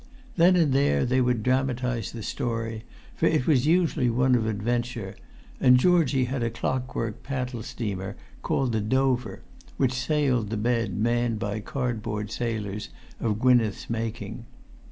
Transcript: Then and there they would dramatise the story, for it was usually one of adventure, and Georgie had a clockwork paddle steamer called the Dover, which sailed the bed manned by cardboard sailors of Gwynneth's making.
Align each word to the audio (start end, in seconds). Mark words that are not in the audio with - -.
Then 0.35 0.55
and 0.55 0.73
there 0.73 1.05
they 1.05 1.21
would 1.21 1.43
dramatise 1.43 2.09
the 2.11 2.23
story, 2.23 2.85
for 3.15 3.27
it 3.27 3.45
was 3.45 3.67
usually 3.67 4.09
one 4.09 4.33
of 4.33 4.47
adventure, 4.47 5.15
and 5.59 5.77
Georgie 5.77 6.25
had 6.25 6.41
a 6.41 6.49
clockwork 6.49 7.21
paddle 7.21 7.61
steamer 7.61 8.15
called 8.41 8.71
the 8.71 8.81
Dover, 8.81 9.43
which 9.77 9.93
sailed 9.93 10.49
the 10.49 10.57
bed 10.57 10.97
manned 10.97 11.37
by 11.37 11.59
cardboard 11.59 12.31
sailors 12.31 12.89
of 13.19 13.37
Gwynneth's 13.37 13.91
making. 13.91 14.45